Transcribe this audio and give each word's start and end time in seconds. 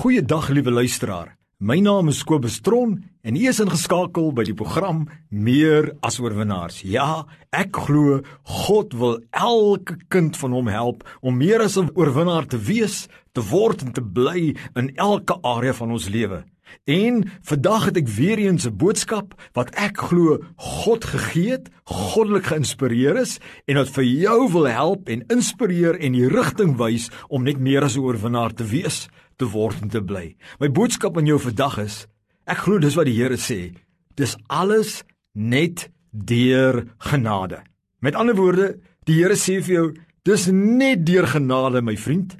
Goeiedag 0.00 0.46
liewe 0.48 0.70
luisteraar. 0.70 1.34
My 1.58 1.74
naam 1.84 2.08
is 2.08 2.22
Kobus 2.24 2.54
Tron 2.64 2.94
en 3.20 3.36
u 3.36 3.42
is 3.50 3.58
ingeskakel 3.60 4.30
by 4.32 4.46
die 4.48 4.54
program 4.56 5.02
Meer 5.28 5.90
as 6.00 6.16
oorwinnaars. 6.24 6.78
Ja, 6.88 7.26
ek 7.52 7.76
glo 7.84 8.22
God 8.64 8.96
wil 8.96 9.18
elke 9.36 9.98
kind 10.08 10.40
van 10.40 10.56
hom 10.56 10.72
help 10.72 11.04
om 11.20 11.36
meer 11.36 11.60
as 11.60 11.76
'n 11.76 11.92
oorwinnaar 11.92 12.48
te 12.48 12.56
wees, 12.56 13.08
te 13.36 13.44
word 13.44 13.82
en 13.82 13.92
te 13.92 14.00
bly 14.00 14.56
in 14.74 14.88
elke 14.96 15.36
area 15.44 15.74
van 15.76 15.90
ons 15.90 16.08
lewe. 16.08 16.44
En 16.86 17.24
vandag 17.42 17.84
het 17.84 17.96
ek 17.96 18.08
weer 18.08 18.38
eens 18.38 18.64
'n 18.64 18.76
boodskap 18.76 19.34
wat 19.52 19.68
ek 19.76 19.98
glo 19.98 20.38
God 20.56 21.04
gegee 21.04 21.50
het, 21.50 21.68
goddelik 21.84 22.46
geïnspireer 22.46 23.16
is 23.20 23.38
en 23.66 23.76
wat 23.76 23.90
vir 23.90 24.04
jou 24.04 24.52
wil 24.52 24.66
help 24.66 25.08
en 25.08 25.26
inspireer 25.28 26.00
en 26.00 26.12
die 26.12 26.28
rigting 26.28 26.78
wys 26.78 27.10
om 27.28 27.44
net 27.44 27.58
meer 27.58 27.84
as 27.84 27.96
'n 27.96 28.00
oorwinnaar 28.00 28.54
te 28.54 28.64
wees 28.64 29.10
te 29.40 29.48
word 29.48 29.80
en 29.84 29.92
te 29.92 30.02
bly. 30.04 30.34
My 30.60 30.68
boodskap 30.72 31.16
aan 31.18 31.28
jou 31.28 31.38
vandag 31.40 31.78
is: 31.86 32.04
ek 32.50 32.64
glo 32.66 32.80
dis 32.82 32.96
wat 32.98 33.08
die 33.08 33.16
Here 33.16 33.38
sê, 33.40 33.72
dis 34.20 34.36
alles 34.48 35.00
net 35.34 35.88
deur 36.10 36.84
genade. 37.10 37.62
Met 38.04 38.16
ander 38.18 38.36
woorde, 38.36 38.74
die 39.08 39.20
Here 39.20 39.36
sê 39.38 39.60
vir 39.64 39.74
jou, 39.74 39.86
dis 40.28 40.48
net 40.52 41.06
deur 41.08 41.28
genade, 41.30 41.80
my 41.82 41.96
vriend, 41.96 42.36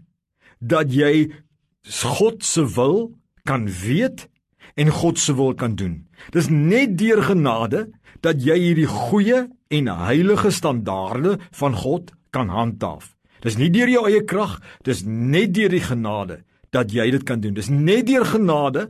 dat 0.61 0.93
jy 0.93 1.31
God 1.89 2.45
se 2.45 2.67
wil 2.77 3.15
kan 3.49 3.65
weet 3.65 4.27
en 4.77 4.93
God 4.93 5.19
se 5.19 5.33
wil 5.35 5.55
kan 5.57 5.77
doen. 5.77 6.05
Dis 6.35 6.51
net 6.53 6.99
deur 7.01 7.23
genade 7.25 7.89
dat 8.21 8.43
jy 8.45 8.59
hierdie 8.61 8.91
goeie 8.91 9.47
en 9.73 9.89
heilige 10.05 10.51
standaarde 10.53 11.39
van 11.57 11.75
God 11.75 12.13
kan 12.31 12.53
handhaaf. 12.53 13.15
Dis 13.41 13.57
nie 13.57 13.71
deur 13.73 13.89
jou 13.89 14.05
eie 14.11 14.21
krag, 14.29 14.59
dis 14.85 15.01
net 15.07 15.55
deur 15.57 15.73
die 15.73 15.81
genade 15.81 16.43
dat 16.71 16.93
jy 16.93 17.11
dit 17.11 17.23
kan 17.27 17.41
doen. 17.41 17.55
Dis 17.55 17.69
net 17.69 18.07
deur 18.07 18.27
genade 18.27 18.89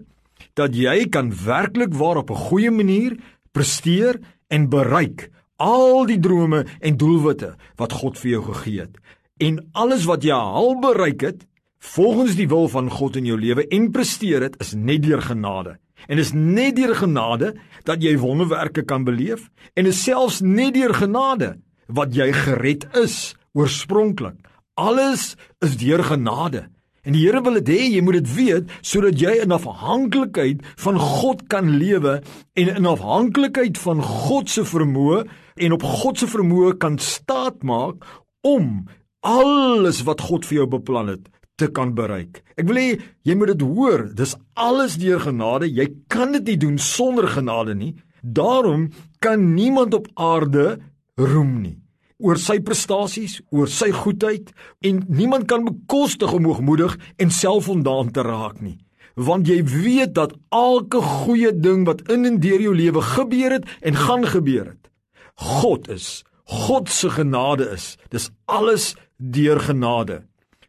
dat 0.59 0.75
jy 0.77 1.09
kan 1.09 1.33
werklik 1.45 1.95
waar 1.95 2.17
op 2.17 2.31
'n 2.31 2.45
goeie 2.49 2.71
manier 2.71 3.17
presteer 3.53 4.21
en 4.49 4.69
bereik 4.69 5.31
al 5.57 6.07
die 6.09 6.19
drome 6.21 6.65
en 6.81 6.97
doelwitte 6.97 7.55
wat 7.77 7.93
God 7.93 8.19
vir 8.19 8.31
jou 8.31 8.43
gegee 8.53 8.81
het. 8.81 8.97
En 9.41 9.61
alles 9.73 10.05
wat 10.09 10.25
jy 10.25 10.37
al 10.37 10.79
bereik 10.81 11.21
het 11.21 11.47
volgens 11.81 12.37
die 12.37 12.49
wil 12.49 12.69
van 12.69 12.91
God 12.91 13.17
in 13.17 13.29
jou 13.29 13.39
lewe 13.41 13.67
en 13.69 13.91
presteer 13.91 14.43
het 14.43 14.57
is 14.61 14.75
net 14.75 15.03
deur 15.03 15.23
genade. 15.23 15.79
En 16.09 16.19
is 16.19 16.33
net 16.33 16.77
deur 16.77 16.95
genade 16.97 17.55
dat 17.85 18.03
jy 18.03 18.17
wonderwerke 18.19 18.83
kan 18.83 19.05
beleef 19.05 19.49
en 19.75 19.87
is 19.87 20.03
selfs 20.03 20.41
net 20.41 20.75
deur 20.75 20.95
genade 20.95 21.59
wat 21.87 22.15
jy 22.15 22.31
gered 22.33 22.87
is 22.97 23.35
oorspronklik. 23.53 24.39
Alles 24.75 25.35
is 25.61 25.77
deur 25.77 26.05
genade. 26.05 26.69
En 27.07 27.15
die 27.17 27.23
Here 27.25 27.41
wil 27.41 27.57
dit 27.61 27.71
hê 27.73 27.87
jy 27.95 28.03
moet 28.05 28.19
dit 28.21 28.33
weet 28.37 28.73
sodat 28.85 29.21
jy 29.21 29.39
in 29.41 29.55
afhanklikheid 29.57 30.61
van 30.85 31.01
God 31.01 31.47
kan 31.53 31.73
lewe 31.81 32.19
en 32.61 32.73
in 32.75 32.89
afhanklikheid 32.89 33.81
van 33.81 34.03
God 34.05 34.53
se 34.53 34.67
vermoë 34.69 35.23
en 35.65 35.77
op 35.77 35.87
God 36.03 36.21
se 36.21 36.29
vermoë 36.29 36.77
kan 36.83 37.01
staatmaak 37.01 38.05
om 38.45 38.85
alles 39.25 40.03
wat 40.09 40.25
God 40.29 40.45
vir 40.49 40.63
jou 40.63 40.69
beplan 40.77 41.13
het 41.15 41.29
te 41.61 41.69
kan 41.73 41.93
bereik. 41.97 42.41
Ek 42.57 42.69
wil 42.69 42.81
hê 42.81 42.89
jy 43.25 43.37
moet 43.37 43.55
dit 43.55 43.65
hoor, 43.65 44.07
dis 44.17 44.37
alles 44.57 44.97
deur 45.01 45.21
genade. 45.25 45.69
Jy 45.69 45.89
kan 46.13 46.33
dit 46.37 46.53
nie 46.53 46.61
doen 46.61 46.79
sonder 46.81 47.29
genade 47.29 47.77
nie. 47.77 47.95
Daarom 48.21 48.91
kan 49.21 49.55
niemand 49.55 49.97
op 49.97 50.09
aarde 50.21 50.81
roem 51.17 51.61
nie 51.65 51.79
oor 52.21 52.39
sy 52.39 52.61
prestasies, 52.65 53.41
oor 53.51 53.69
sy 53.71 53.91
goedheid 53.95 54.53
en 54.87 55.03
niemand 55.09 55.49
kan 55.51 55.65
bekostig 55.67 56.33
om 56.37 56.47
hoogmoedig 56.49 56.97
en 57.19 57.33
selfvoldaan 57.35 58.13
te 58.15 58.25
raak 58.27 58.61
nie. 58.61 58.79
Want 59.17 59.49
jy 59.51 59.61
weet 59.67 60.15
dat 60.15 60.37
elke 60.55 61.01
goeie 61.03 61.53
ding 61.53 61.85
wat 61.89 62.07
in 62.13 62.29
en 62.29 62.39
deur 62.41 62.63
jou 62.63 62.75
lewe 62.77 63.03
gebeur 63.03 63.59
het 63.59 63.69
en 63.81 63.99
gaan 63.99 64.27
gebeur 64.29 64.73
het, 64.73 64.91
God 65.35 65.89
is. 65.89 66.21
God 66.51 66.89
se 66.91 67.11
genade 67.11 67.69
is. 67.71 67.95
Dis 68.11 68.31
alles 68.51 68.95
deur 69.17 69.61
genade. 69.63 70.25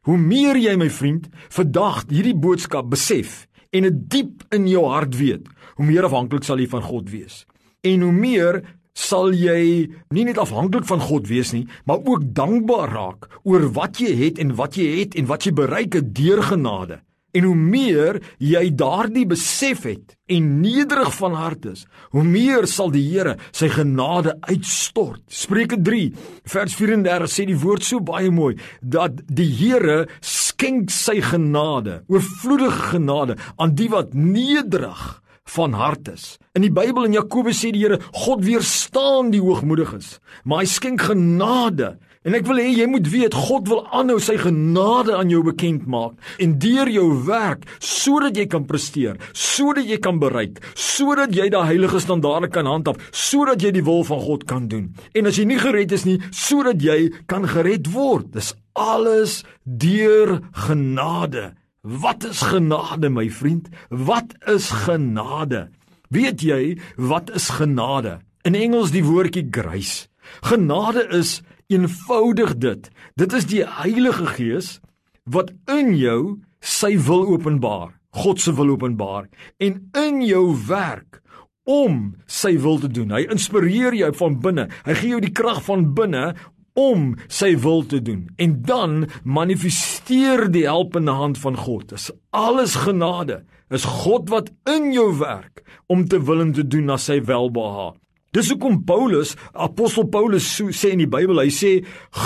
Hoe 0.05 0.17
meer 0.17 0.57
jy 0.57 0.75
my 0.77 0.89
vriend 0.93 1.27
vandag 1.53 2.03
hierdie 2.09 2.37
boodskap 2.37 2.89
besef 2.89 3.45
en 3.73 3.87
dit 3.87 3.99
diep 4.11 4.45
in 4.53 4.67
jou 4.69 4.83
hart 4.91 5.15
weet, 5.17 5.47
hoe 5.77 5.87
meer 5.87 6.05
afhanklik 6.05 6.45
sal 6.45 6.59
jy 6.59 6.67
van 6.69 6.83
God 6.85 7.09
wees. 7.09 7.45
En 7.87 8.03
hoe 8.05 8.13
meer 8.13 8.61
sal 8.97 9.31
jy 9.35 9.87
nie 10.11 10.25
net 10.27 10.39
afhanklik 10.41 10.87
van 10.89 11.03
God 11.03 11.29
wees 11.31 11.53
nie, 11.55 11.67
maar 11.85 12.03
ook 12.03 12.27
dankbaar 12.35 12.91
raak 12.91 13.29
oor 13.43 13.69
wat 13.75 14.01
jy 14.03 14.11
het 14.25 14.41
en 14.41 14.55
wat 14.59 14.77
jy 14.79 14.89
het 14.99 15.15
en 15.15 15.29
wat 15.31 15.47
jy 15.47 15.55
bereik 15.55 15.97
het 15.99 16.13
deur 16.15 16.43
genade. 16.51 17.01
En 17.31 17.45
hoe 17.47 17.55
meer 17.55 18.19
jy 18.43 18.65
daardie 18.75 19.23
besef 19.27 19.85
het 19.87 20.17
en 20.31 20.49
nederig 20.59 21.13
van 21.15 21.35
hart 21.39 21.65
is, 21.69 21.85
hoe 22.11 22.23
meer 22.27 22.67
sal 22.67 22.91
die 22.91 23.03
Here 23.07 23.37
sy 23.55 23.69
genade 23.71 24.35
uitstort. 24.49 25.23
Spreuke 25.31 25.79
3 25.79 26.09
vers 26.51 26.75
34 26.75 27.31
sê 27.31 27.47
die 27.47 27.57
woord 27.59 27.87
so 27.87 28.03
baie 28.03 28.31
mooi 28.31 28.57
dat 28.83 29.23
die 29.31 29.47
Here 29.47 30.09
skenk 30.19 30.91
sy 30.91 31.21
genade, 31.23 32.01
oorvloedige 32.11 32.91
genade 32.97 33.39
aan 33.55 33.75
die 33.79 33.89
wat 33.91 34.11
nederig 34.13 35.20
van 35.49 35.73
hart 35.73 36.07
is. 36.11 36.37
In 36.55 36.65
die 36.65 36.71
Bybel 36.73 37.07
in 37.07 37.17
Jakobus 37.17 37.61
sê 37.63 37.71
die 37.73 37.83
Here, 37.83 37.99
God 38.23 38.45
weerstaan 38.45 39.31
die 39.33 39.41
hoogmoediges, 39.41 40.19
maar 40.43 40.63
hy 40.63 40.69
skenk 40.69 41.07
genade. 41.09 41.95
En 42.21 42.35
ek 42.37 42.45
wil 42.45 42.59
hê 42.61 42.67
jy 42.69 42.85
moet 42.85 43.07
weet 43.09 43.33
God 43.33 43.65
wil 43.65 43.79
aanhou 43.89 44.19
sy 44.21 44.35
genade 44.37 45.15
aan 45.17 45.31
jou 45.33 45.39
bekend 45.41 45.87
maak 45.89 46.19
en 46.43 46.51
deur 46.61 46.89
jou 46.93 47.07
werk 47.25 47.63
sodat 47.81 48.37
jy 48.37 48.45
kan 48.51 48.67
presteer, 48.69 49.17
sodat 49.33 49.89
jy 49.89 49.97
kan 49.97 50.19
bereik, 50.21 50.59
sodat 50.77 51.33
jy 51.33 51.47
daai 51.49 51.71
heilige 51.71 51.97
standaarde 52.03 52.51
kan 52.53 52.69
handhaaf, 52.69 53.01
sodat 53.09 53.65
jy 53.65 53.73
die 53.73 53.85
wil 53.87 54.05
van 54.05 54.21
God 54.21 54.45
kan 54.45 54.67
doen. 54.69 54.91
En 55.17 55.31
as 55.31 55.41
jy 55.41 55.47
nie 55.49 55.57
gered 55.61 55.97
is 55.97 56.05
nie, 56.05 56.19
sodat 56.29 56.85
jy 56.85 57.09
kan 57.25 57.49
gered 57.49 57.89
word. 57.89 58.29
Dis 58.37 58.53
alles 58.77 59.41
deur 59.65 60.37
genade. 60.67 61.55
Wat 61.81 62.23
is 62.23 62.41
genade, 62.41 63.09
my 63.09 63.29
vriend? 63.29 63.69
Wat 63.89 64.35
is 64.45 64.69
genade? 64.69 65.69
Weet 66.13 66.41
jy 66.41 66.77
wat 66.95 67.31
is 67.33 67.49
genade? 67.49 68.19
In 68.45 68.53
Engels 68.53 68.91
die 68.93 69.01
woordjie 69.01 69.47
grace. 69.49 70.05
Genade 70.45 71.07
is 71.09 71.39
eenvoudig 71.73 72.53
dit. 72.61 72.89
Dit 73.17 73.33
is 73.33 73.49
die 73.49 73.63
Heilige 73.65 74.27
Gees 74.29 74.77
wat 75.25 75.49
in 75.73 75.95
jou 75.97 76.37
sy 76.61 76.99
wil 77.01 77.25
openbaar, 77.33 77.97
God 78.13 78.41
se 78.41 78.53
wil 78.53 78.75
openbaar 78.75 79.25
en 79.57 79.81
in 79.97 80.21
jou 80.21 80.53
werk 80.67 81.23
om 81.65 82.11
sy 82.29 82.59
wil 82.61 82.77
te 82.77 82.91
doen. 82.93 83.09
Hy 83.09 83.25
inspireer 83.33 83.97
jou 83.97 84.13
van 84.21 84.37
binne. 84.43 84.67
Hy 84.85 84.99
gee 85.01 85.15
jou 85.15 85.21
die 85.23 85.33
krag 85.33 85.63
van 85.65 85.89
binne 85.97 86.35
om 86.79 87.15
sy 87.31 87.53
wil 87.63 87.83
te 87.85 88.01
doen 88.01 88.27
en 88.41 88.57
dan 88.67 89.05
manifesteer 89.23 90.47
die 90.51 90.67
helpende 90.67 91.15
hand 91.15 91.39
van 91.41 91.57
God. 91.59 91.89
Dis 91.91 92.11
alles 92.29 92.75
genade. 92.85 93.41
Is 93.71 93.87
God 93.87 94.29
wat 94.31 94.51
in 94.67 94.91
jou 94.91 95.09
werk 95.19 95.63
om 95.87 96.07
te 96.07 96.19
wil 96.23 96.41
en 96.43 96.53
te 96.55 96.67
doen 96.67 96.89
na 96.91 96.97
sy 96.99 97.21
welbehae. 97.23 97.93
Dis 98.31 98.47
hoekom 98.51 98.81
Paulus, 98.87 99.33
apostel 99.51 100.07
Paulus 100.11 100.47
so, 100.47 100.71
sê 100.71 100.93
in 100.95 101.03
die 101.03 101.09
Bybel, 101.11 101.41
hy 101.43 101.51
sê 101.51 101.71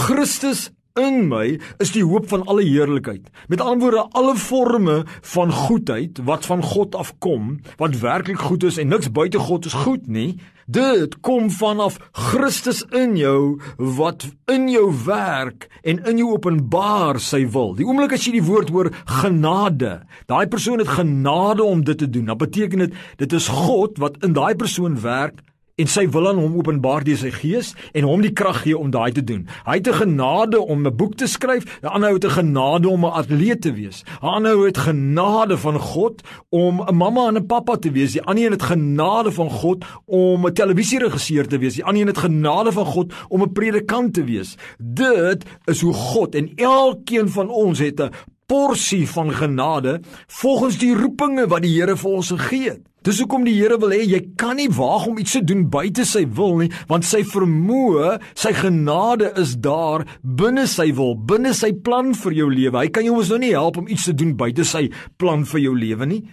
Christus 0.05 0.67
in 0.95 1.25
my 1.28 1.57
is 1.83 1.91
die 1.91 2.03
hoop 2.07 2.29
van 2.31 2.45
alle 2.47 2.63
heerlikheid. 2.63 3.28
Met 3.51 3.61
ander 3.61 3.83
woorde, 3.83 4.03
alle 4.16 4.35
forme 4.39 5.01
van 5.28 5.51
goedheid 5.51 6.22
wat 6.23 6.47
van 6.47 6.63
God 6.63 6.95
afkom, 6.95 7.57
wat 7.81 8.00
werklik 8.00 8.39
goed 8.39 8.63
is 8.63 8.79
en 8.79 8.94
niks 8.94 9.11
buite 9.11 9.39
God 9.44 9.67
is 9.67 9.75
goed 9.75 10.07
nie, 10.07 10.38
dit 10.72 11.17
kom 11.22 11.50
vanaf 11.51 11.97
Christus 12.31 12.79
in 12.95 13.17
jou 13.19 13.59
wat 13.75 14.23
in 14.51 14.69
jou 14.72 14.88
werk 15.05 15.67
en 15.84 16.00
in 16.07 16.22
jou 16.23 16.31
openbaar 16.38 17.19
sy 17.19 17.44
wil. 17.51 17.75
Die 17.75 17.85
oomblik 17.85 18.16
as 18.16 18.25
jy 18.25 18.38
die 18.38 18.47
woord 18.47 18.72
hoor 18.72 18.89
genade, 19.19 20.00
daai 20.31 20.47
persoon 20.47 20.79
het 20.79 20.95
genade 20.95 21.64
om 21.64 21.84
dit 21.84 21.99
te 21.99 22.08
doen. 22.08 22.31
Dit 22.31 22.43
beteken 22.47 22.87
dit 22.87 22.96
dit 23.20 23.35
is 23.35 23.52
God 23.52 23.99
wat 23.99 24.23
in 24.23 24.34
daai 24.34 24.55
persoon 24.55 24.96
werk 25.03 25.43
en 25.75 25.89
sy 25.91 26.05
wil 26.07 26.29
aan 26.29 26.39
hom 26.39 26.55
openbaar 26.55 27.03
deur 27.03 27.17
sy 27.19 27.31
gees 27.35 27.73
en 27.91 28.07
hom 28.07 28.22
die 28.23 28.31
krag 28.35 28.61
gee 28.63 28.77
om 28.77 28.93
daai 28.93 29.11
te 29.16 29.23
doen. 29.23 29.43
Hy 29.67 29.75
het 29.79 29.87
'n 29.87 29.99
genade 30.01 30.59
om 30.59 30.87
'n 30.87 30.95
boek 30.95 31.16
te 31.16 31.27
skryf, 31.27 31.63
'n 31.83 31.87
ander 31.87 32.13
het 32.13 32.25
'n 32.25 32.37
genade 32.39 32.89
om 32.89 33.05
'n 33.05 33.11
atleet 33.11 33.61
te 33.61 33.73
wees. 33.73 34.03
'n 34.22 34.25
Ander 34.25 34.66
het 34.66 34.77
genade 34.77 35.57
van 35.57 35.79
God 35.79 36.22
om 36.49 36.81
'n 36.81 36.95
mamma 36.95 37.27
en 37.27 37.37
'n 37.37 37.45
pappa 37.45 37.75
te 37.75 37.91
wees. 37.91 38.11
Die 38.11 38.23
ander 38.23 38.45
een 38.45 38.51
het 38.51 38.63
genade 38.63 39.31
van 39.31 39.49
God 39.49 39.85
om 40.05 40.47
'n 40.47 40.53
televisieregisseur 40.53 41.47
te 41.47 41.57
wees. 41.57 41.73
Die 41.75 41.83
ander 41.83 42.01
een 42.01 42.07
het 42.07 42.17
genade 42.17 42.72
van 42.72 42.85
God 42.85 43.13
om 43.27 43.41
'n 43.41 43.51
predikant 43.51 44.13
te 44.13 44.23
wees. 44.23 44.55
Dit 44.77 45.43
is 45.66 45.81
hoe 45.81 45.93
God 45.93 46.35
en 46.35 46.51
elkeen 46.55 47.29
van 47.29 47.49
ons 47.49 47.79
het 47.79 47.99
'n 48.01 48.11
porsie 48.45 49.09
van 49.09 49.31
genade 49.31 50.01
volgens 50.27 50.77
die 50.77 50.95
roepinge 50.95 51.47
wat 51.47 51.61
die 51.61 51.79
Here 51.79 51.97
vir 51.97 52.11
ons 52.11 52.29
gegee 52.31 52.69
het. 52.69 52.95
Dis 53.05 53.19
hoekom 53.22 53.43
die 53.46 53.53
Here 53.53 53.75
wil 53.78 53.91
hê 53.93 53.99
jy 54.02 54.19
kan 54.41 54.57
nie 54.57 54.72
waag 54.73 55.03
om 55.11 55.19
iets 55.22 55.35
te 55.35 55.41
doen 55.46 55.67
buite 55.69 56.07
sy 56.09 56.23
wil 56.40 56.55
nie, 56.63 56.72
want 56.90 57.05
sy 57.05 57.19
vermoë, 57.29 58.16
sy 58.34 58.49
genade 58.57 59.28
is 59.37 59.53
daar 59.61 60.07
binne 60.25 60.63
sy 60.72 60.87
wil, 60.97 61.13
binne 61.13 61.52
sy 61.53 61.69
plan 61.85 62.16
vir 62.17 62.34
jou 62.40 62.47
lewe. 62.49 62.79
Hy 62.81 62.90
kan 62.96 63.05
jou 63.05 63.13
mos 63.13 63.29
nou 63.29 63.37
nie 63.43 63.53
help 63.53 63.78
om 63.78 63.91
iets 63.93 64.07
te 64.09 64.16
doen 64.17 64.34
buite 64.40 64.66
sy 64.66 64.87
plan 65.22 65.46
vir 65.46 65.67
jou 65.67 65.75
lewe 65.78 66.09
nie. 66.09 66.23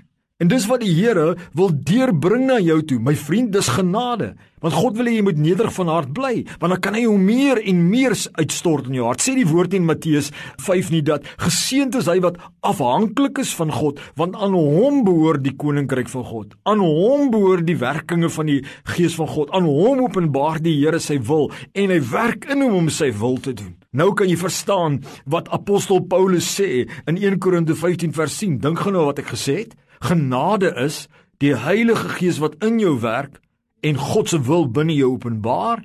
En 0.43 0.51
dis 0.51 0.65
wat 0.67 0.83
die 0.83 0.91
Here 0.91 1.37
wil 1.55 1.71
deurbring 1.71 2.49
na 2.49 2.57
jou 2.59 2.81
toe. 2.83 2.99
My 2.99 3.15
vriend, 3.15 3.53
dis 3.55 3.69
genade. 3.71 4.33
Want 4.63 4.75
God 4.75 4.97
wil 4.99 5.07
hê 5.11 5.17
jy 5.17 5.25
moet 5.27 5.39
nederig 5.43 5.75
van 5.75 5.91
hart 5.91 6.11
bly, 6.15 6.45
want 6.63 6.75
dan 6.75 6.81
kan 6.83 6.95
hy 6.95 7.03
jou 7.05 7.15
meer 7.19 7.59
en 7.59 7.81
meer 7.91 8.15
uitstort 8.39 8.87
in 8.91 8.99
jou 8.99 9.09
hart. 9.09 9.23
Sê 9.23 9.35
die 9.35 9.47
woord 9.47 9.75
in 9.75 9.87
Matteus 9.87 10.31
5 10.63 10.93
nie 10.95 11.03
dat 11.07 11.27
geseënd 11.43 11.99
is 11.99 12.11
hy 12.11 12.21
wat 12.23 12.39
afhanklik 12.67 13.43
is 13.43 13.51
van 13.59 13.75
God, 13.75 13.99
want 14.19 14.39
aan 14.39 14.55
hom 14.55 15.03
behoort 15.07 15.43
die 15.43 15.55
koninkryk 15.59 16.11
van 16.15 16.27
God. 16.31 16.55
Aan 16.63 16.83
hom 16.83 17.31
behoort 17.35 17.67
die 17.67 17.79
werkinge 17.83 18.31
van 18.31 18.51
die 18.51 18.61
Gees 18.95 19.19
van 19.19 19.31
God. 19.31 19.51
Aan 19.51 19.67
hom 19.67 20.07
openbaar 20.07 20.63
die 20.63 20.79
Here 20.79 21.03
sy 21.03 21.19
wil 21.27 21.51
en 21.75 21.95
hy 21.95 22.03
werk 22.15 22.47
in 22.51 22.63
hom 22.67 22.85
om 22.85 22.91
sy 22.91 23.11
wil 23.19 23.39
te 23.43 23.55
doen. 23.59 23.82
Nou 23.93 24.15
kan 24.17 24.31
jy 24.31 24.39
verstaan 24.41 25.03
wat 25.29 25.51
apostel 25.53 26.01
Paulus 26.09 26.47
sê 26.49 26.87
in 27.05 27.19
1 27.19 27.37
Korinte 27.45 27.75
15 27.77 28.15
vers 28.17 28.37
10. 28.41 28.55
Dink 28.65 28.79
gou 28.81 28.93
nou 28.95 29.05
wat 29.05 29.19
ek 29.21 29.35
gesê 29.35 29.59
het. 29.67 29.75
Genade 30.01 30.71
is 30.81 31.05
die 31.45 31.53
Heilige 31.53 32.09
Gees 32.17 32.39
wat 32.41 32.57
in 32.65 32.79
jou 32.81 32.95
werk 33.03 33.37
en 33.85 33.99
God 34.01 34.31
se 34.33 34.41
wil 34.47 34.65
binne 34.73 34.95
jou 34.97 35.11
openbaar 35.13 35.83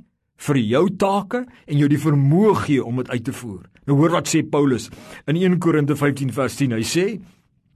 vir 0.47 0.59
jou 0.61 0.83
take 0.95 1.41
en 1.43 1.81
jou 1.81 1.89
die 1.91 1.99
vermoë 1.99 2.53
gee 2.63 2.85
om 2.85 3.01
dit 3.01 3.11
uit 3.11 3.25
te 3.27 3.33
voer. 3.35 3.65
Nou 3.89 3.97
hoor 3.99 4.15
wat 4.15 4.31
sê 4.31 4.43
Paulus 4.45 4.87
in 5.27 5.35
1 5.35 5.57
Korinte 5.59 5.97
15 5.99 6.31
vers 6.31 6.55
10. 6.55 6.77
Hy 6.79 6.85
sê: 6.87 7.05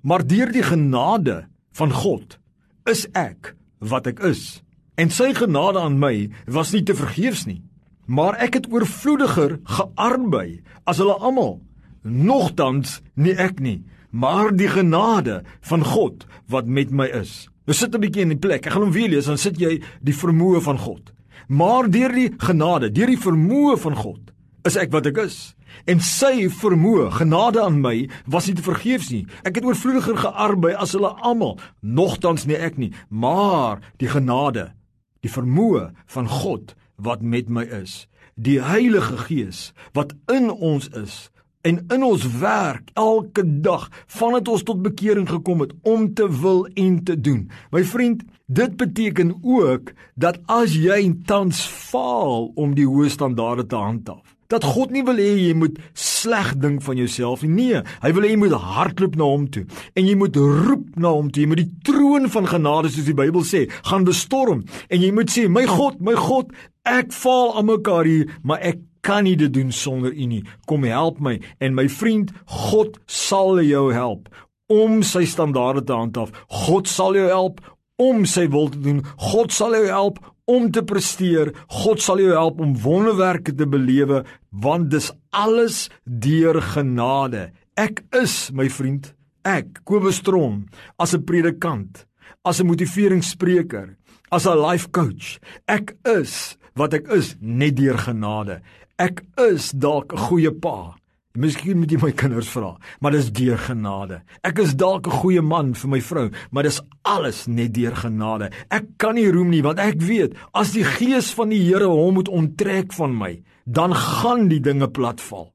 "Maar 0.02 0.24
deur 0.24 0.52
die 0.52 0.64
genade 0.64 1.48
van 1.76 1.92
God 1.92 2.40
is 2.86 3.04
ek 3.14 3.56
wat 3.80 4.08
ek 4.08 4.20
is, 4.20 4.64
en 4.96 5.10
sy 5.10 5.34
genade 5.34 5.80
aan 5.80 6.00
my 6.00 6.30
was 6.48 6.72
nie 6.72 6.84
te 6.84 6.96
vergeefs 6.96 7.46
nie, 7.46 7.64
maar 8.06 8.38
ek 8.42 8.60
het 8.60 8.70
oorvloediger 8.72 9.60
gearbei 9.64 10.62
as 10.86 11.02
hulle 11.02 11.18
almal. 11.20 11.60
Nogtans 12.04 13.00
nie 13.16 13.36
ek 13.38 13.60
nie, 13.62 13.84
maar 14.10 14.52
die 14.56 14.70
genade 14.72 15.42
van 15.70 15.86
God 15.86 16.26
wat 16.52 16.68
met 16.68 16.92
my 16.92 17.08
is. 17.08 17.48
Nou 17.66 17.78
sit 17.78 17.94
'n 17.96 18.02
bietjie 18.02 18.22
in 18.22 18.34
die 18.34 18.42
plek. 18.42 18.66
Ek 18.66 18.74
gaan 18.74 18.82
hom 18.82 18.92
weer 18.92 19.10
lees, 19.10 19.26
dan 19.26 19.38
sit 19.38 19.60
jy 19.60 19.82
die 20.02 20.14
vermoë 20.14 20.62
van 20.62 20.78
God. 20.78 21.14
Maar 21.48 21.90
deur 21.90 22.14
die 22.14 22.34
genade, 22.38 22.92
deur 22.92 23.08
die 23.08 23.18
vermoë 23.18 23.78
van 23.78 23.96
God, 23.96 24.32
is 24.64 24.76
ek 24.76 24.92
wat 24.92 25.06
ek 25.06 25.18
is. 25.18 25.56
En 25.86 26.00
sy 26.00 26.50
vermoë, 26.50 27.12
genade 27.12 27.62
aan 27.62 27.82
my, 27.82 28.10
was 28.26 28.48
nie 28.48 28.56
te 28.56 28.66
vergeefs 28.66 29.10
nie. 29.10 29.26
Ek 29.44 29.56
het 29.56 29.66
oorvloediger 29.66 30.18
gearbei 30.18 30.74
as 30.74 30.92
hulle 30.92 31.16
almal, 31.22 31.60
nogtans 31.82 32.46
nie 32.46 32.56
ek 32.56 32.78
nie, 32.78 32.92
maar 33.10 33.80
die 33.98 34.08
genade, 34.08 34.74
die 35.22 35.32
vermoë 35.32 35.92
van 36.08 36.28
God 36.28 36.76
wat 37.02 37.22
met 37.22 37.50
my 37.50 37.64
is. 37.64 38.08
Die 38.36 38.62
Heilige 38.62 39.18
Gees 39.18 39.74
wat 39.94 40.14
in 40.32 40.50
ons 40.52 40.88
is, 40.88 41.31
en 41.62 41.86
in 41.94 42.04
ons 42.04 42.26
werk 42.42 42.90
elke 42.94 43.44
dag 43.46 43.88
vandat 44.08 44.50
ons 44.52 44.64
tot 44.66 44.82
bekering 44.82 45.30
gekom 45.30 45.64
het 45.66 45.74
om 45.82 46.10
te 46.14 46.28
wil 46.42 46.66
en 46.74 47.04
te 47.04 47.16
doen. 47.22 47.48
My 47.72 47.84
vriend, 47.86 48.24
dit 48.46 48.76
beteken 48.78 49.36
ook 49.42 49.94
dat 50.16 50.42
as 50.46 50.76
jy 50.76 51.14
tans 51.26 51.64
faal 51.66 52.52
om 52.56 52.76
die 52.76 52.88
hoë 52.88 53.12
standaarde 53.14 53.66
te 53.70 53.80
handhaaf, 53.80 54.36
dat 54.52 54.66
God 54.68 54.92
nie 54.92 55.04
wil 55.08 55.20
hê 55.22 55.30
jy 55.38 55.54
moet 55.56 55.78
sleg 55.96 56.52
dink 56.60 56.82
van 56.84 57.00
jouself 57.00 57.46
nie. 57.46 57.54
Nee, 57.72 57.84
hy 58.04 58.12
wil 58.16 58.28
hê 58.28 58.34
jy 58.34 58.42
moet 58.42 58.58
hardloop 58.60 59.16
na 59.20 59.30
hom 59.30 59.48
toe 59.54 59.64
en 59.96 60.08
jy 60.08 60.18
moet 60.20 60.36
roep 60.36 61.00
na 61.00 61.14
hom 61.16 61.32
toe. 61.32 61.46
Jy 61.46 61.52
moet 61.54 61.62
die 61.64 61.72
troon 61.88 62.28
van 62.34 62.50
genade 62.52 62.92
soos 62.92 63.08
die 63.08 63.16
Bybel 63.16 63.46
sê, 63.48 63.68
gaan 63.88 64.08
bestorm 64.08 64.66
en 64.90 65.00
jy 65.00 65.12
moet 65.16 65.32
sê, 65.32 65.48
"My 65.48 65.66
God, 65.66 66.02
my 66.02 66.16
God, 66.20 66.52
ek 66.86 67.14
faal 67.14 67.58
aan 67.58 67.66
mekaar 67.70 68.06
hier, 68.06 68.28
maar 68.44 68.60
ek 68.60 68.80
kan 69.02 69.24
nie 69.24 69.36
dit 69.36 69.54
doen 69.54 69.72
sonder 69.72 70.14
U 70.14 70.26
nie. 70.26 70.44
Kom 70.66 70.84
help 70.84 71.20
my 71.20 71.40
en 71.60 71.76
my 71.76 71.88
vriend, 71.90 72.32
God 72.46 73.00
sal 73.08 73.62
jou 73.66 73.92
help 73.94 74.30
om 74.72 75.02
sy 75.04 75.26
standaarde 75.28 75.84
te 75.88 75.96
handhaaf. 75.96 76.32
God 76.68 76.88
sal 76.88 77.18
jou 77.18 77.28
help 77.28 77.60
om 78.02 78.26
sy 78.30 78.48
wil 78.52 78.70
te 78.72 78.80
doen. 78.82 79.02
God 79.32 79.52
sal 79.54 79.76
jou 79.76 79.88
help 79.90 80.22
om 80.52 80.70
te 80.74 80.84
presteer. 80.88 81.52
God 81.84 82.02
sal 82.04 82.22
jou 82.24 82.32
help 82.36 82.62
om 82.64 82.76
wonderwerke 82.84 83.54
te 83.56 83.68
belewe 83.70 84.24
want 84.52 84.92
dis 84.92 85.12
alles 85.32 85.88
deur 86.06 86.62
genade. 86.74 87.50
Ek 87.80 88.04
is 88.18 88.52
my 88.56 88.68
vriend, 88.72 89.14
ek 89.48 89.82
Kobus 89.88 90.22
Tron 90.26 90.68
as 91.00 91.14
'n 91.14 91.24
predikant, 91.24 92.06
as 92.44 92.60
'n 92.60 92.68
motiveringsspreker, 92.68 93.96
as 94.32 94.46
'n 94.46 94.58
life 94.58 94.92
coach. 94.92 95.40
Ek 95.68 95.96
is 96.06 96.58
wat 96.76 96.94
ek 96.94 97.08
is 97.12 97.36
net 97.40 97.76
deur 97.76 97.98
genade. 97.98 98.62
Ek 99.02 99.24
is 99.50 99.72
dalk 99.74 100.14
'n 100.14 100.24
goeie 100.30 100.52
pa. 100.54 100.94
Miskien 101.34 101.80
moet 101.80 101.92
jy 101.92 101.98
my 101.98 102.12
kinders 102.12 102.50
vra, 102.54 102.78
maar 103.00 103.12
dis 103.12 103.32
deur 103.32 103.58
genade. 103.58 104.22
Ek 104.44 104.60
is 104.60 104.76
dalk 104.76 105.08
'n 105.08 105.20
goeie 105.22 105.42
man 105.42 105.74
vir 105.74 105.90
my 105.90 106.02
vrou, 106.02 106.30
maar 106.52 106.64
dis 106.64 106.82
alles 107.04 107.48
net 107.48 107.74
deur 107.74 107.96
genade. 107.96 108.52
Ek 108.70 108.86
kan 108.98 109.16
nie 109.16 109.32
roem 109.32 109.50
nie 109.50 109.64
want 109.64 109.80
ek 109.80 110.02
weet 110.02 110.36
as 110.54 110.74
die 110.74 110.84
gees 110.84 111.34
van 111.34 111.50
die 111.50 111.64
Here 111.64 111.88
hom 111.88 112.14
moet 112.14 112.30
onttrek 112.30 112.94
van 112.94 113.18
my, 113.18 113.42
dan 113.66 113.94
gaan 113.94 114.50
die 114.50 114.60
dinge 114.60 114.88
platval. 114.88 115.52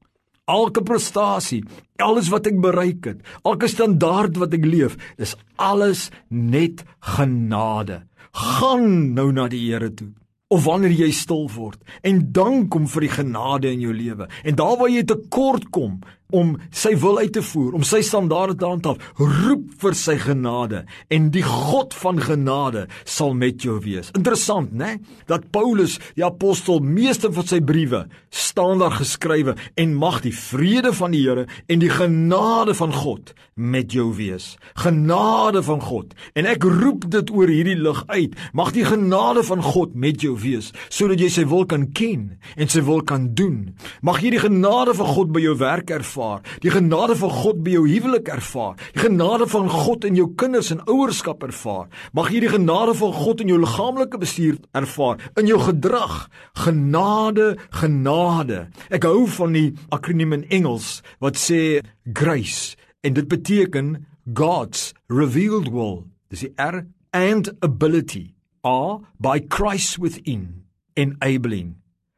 Elke 0.47 0.81
prestasie, 0.81 1.63
alles 1.99 2.29
wat 2.29 2.47
ek 2.47 2.59
bereik 2.59 3.05
het, 3.05 3.21
elke 3.45 3.67
standaard 3.67 4.35
wat 4.37 4.53
ek 4.53 4.65
leef, 4.65 4.97
is 5.17 5.35
alles 5.55 6.11
net 6.29 6.83
genade. 6.99 8.03
Gaan 8.33 9.13
nou 9.13 9.31
na 9.31 9.47
die 9.47 9.71
Here 9.71 9.93
toe 9.93 10.11
of 10.47 10.63
wanneer 10.63 10.93
jy 10.95 11.09
stil 11.11 11.47
word 11.51 11.81
en 12.07 12.21
dank 12.35 12.75
hom 12.75 12.87
vir 12.87 13.07
die 13.07 13.13
genade 13.17 13.71
in 13.71 13.83
jou 13.83 13.93
lewe. 13.95 14.29
En 14.47 14.55
daar 14.55 14.77
waar 14.79 14.91
jy 14.91 15.03
tekort 15.07 15.67
kom 15.75 15.99
om 16.35 16.55
sy 16.75 16.93
wil 16.99 17.19
uit 17.21 17.31
te 17.37 17.43
voer 17.45 17.75
om 17.77 17.85
sy 17.87 18.01
standaarde 18.03 18.57
te 18.59 18.67
handhaaf 18.67 19.13
roep 19.17 19.69
vir 19.81 19.95
sy 19.95 20.17
genade 20.19 20.83
en 21.13 21.29
die 21.31 21.45
God 21.45 21.95
van 21.95 22.19
genade 22.19 22.87
sal 23.07 23.33
met 23.37 23.63
jou 23.63 23.77
wees. 23.83 24.11
Interessant 24.17 24.73
nê 24.75 24.97
dat 25.29 25.47
Paulus 25.55 25.97
die 26.17 26.25
apostel 26.27 26.81
meeste 26.83 27.31
van 27.33 27.47
sy 27.47 27.61
briewe 27.63 28.05
staan 28.33 28.81
daar 28.83 28.97
geskrywe 28.99 29.55
en 29.79 29.95
mag 29.95 30.21
die 30.25 30.35
vrede 30.35 30.93
van 30.95 31.15
die 31.15 31.23
Here 31.27 31.47
en 31.67 31.81
die 31.81 31.91
genade 31.91 32.75
van 32.77 32.93
God 32.93 33.33
met 33.57 33.91
jou 33.91 34.11
wees. 34.15 34.55
Genade 34.77 35.63
van 35.65 35.81
God. 35.81 36.13
En 36.37 36.45
ek 36.47 36.63
roep 36.63 37.07
dit 37.11 37.31
oor 37.33 37.49
hierdie 37.49 37.77
lig 37.79 38.03
uit. 38.07 38.35
Mag 38.53 38.71
die 38.75 38.85
genade 38.85 39.43
van 39.47 39.63
God 39.65 39.95
met 39.97 40.21
jou 40.23 40.35
wees 40.39 40.69
sodat 40.93 41.21
jy 41.21 41.29
sy 41.33 41.45
wil 41.49 41.65
kan 41.69 41.87
ken 41.97 42.29
en 42.55 42.71
sy 42.71 42.83
wil 42.85 43.01
kan 43.07 43.31
doen. 43.37 43.73
Mag 44.05 44.21
jy 44.23 44.35
die 44.35 44.43
genade 44.43 44.93
van 44.97 45.09
God 45.15 45.33
by 45.35 45.41
jou 45.43 45.55
werk 45.59 45.91
ervaar, 45.93 46.16
die 46.63 46.71
genade 46.73 47.15
van 47.19 47.31
God 47.33 47.61
by 47.65 47.75
jou 47.75 47.83
huwelik 47.87 48.27
ervaar, 48.33 48.75
die 48.95 49.03
genade 49.05 49.47
van 49.51 49.69
God 49.69 50.05
in 50.07 50.17
jou 50.17 50.27
kinders 50.39 50.71
en 50.73 50.81
ouerskap 50.89 51.43
ervaar. 51.45 51.87
Mag 52.17 52.31
jy 52.33 52.41
die 52.45 52.51
genade 52.51 52.95
van 52.97 53.13
God 53.13 53.43
in 53.43 53.53
jou 53.53 53.59
liggaamlike 53.61 54.19
bestuur 54.21 54.59
ervaar, 54.77 55.21
in 55.37 55.49
jou 55.49 55.59
gedrag. 55.61 56.27
Genade, 56.65 57.55
genade. 57.79 58.67
Ek 58.89 59.07
hou 59.07 59.25
van 59.37 59.55
die 59.55 59.71
akroniem 59.93 60.35
in 60.39 60.45
Engels 60.59 61.01
wat 61.23 61.39
sê 61.39 61.81
grace 62.17 62.75
en 63.05 63.17
dit 63.17 63.27
beteken 63.29 63.95
God's 64.33 64.93
revealed 65.07 65.71
will. 65.71 66.05
Dis 66.31 66.43
die 66.47 66.53
R 66.59 66.83
and 67.15 67.53
ability 67.63 68.33
are 68.67 68.99
by 69.19 69.39
Christ 69.39 69.97
within 70.01 70.65
enabling 70.97 71.77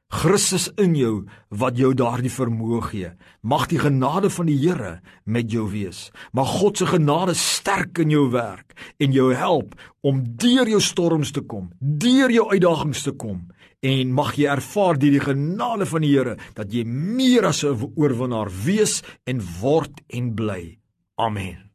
Christus 0.09 0.71
in 0.81 0.95
jou 0.97 1.27
wat 1.53 1.77
jou 1.77 1.91
daardie 1.93 2.31
vermoë 2.33 2.79
gee. 2.87 3.11
Mag 3.45 3.67
die 3.69 3.77
genade 3.77 4.31
van 4.33 4.49
die 4.49 4.57
Here 4.57 4.95
met 5.23 5.51
jou 5.53 5.67
wees. 5.69 6.09
Mag 6.33 6.49
God 6.57 6.81
se 6.81 6.87
genade 6.89 7.35
sterk 7.37 8.01
in 8.01 8.09
jou 8.09 8.25
werk 8.33 8.73
en 8.97 9.13
jou 9.13 9.29
help 9.37 9.77
om 10.01 10.23
deur 10.41 10.67
jou 10.67 10.81
storms 10.81 11.31
te 11.31 11.45
kom, 11.45 11.69
deur 11.79 12.33
jou 12.33 12.49
uitdagings 12.49 13.05
te 13.05 13.13
kom 13.13 13.45
en 13.85 14.11
mag 14.11 14.33
jy 14.35 14.49
ervaar 14.51 14.97
deur 14.99 15.13
die 15.19 15.23
genade 15.23 15.87
van 15.87 16.03
die 16.03 16.11
Here 16.17 16.35
dat 16.57 16.73
jy 16.73 16.83
meer 16.83 17.45
as 17.45 17.63
'n 17.63 17.93
oorwinnaar 17.95 18.49
wees 18.65 19.03
en 19.25 19.41
word 19.61 20.01
en 20.09 20.33
bly. 20.33 20.79
Amen. 21.17 21.68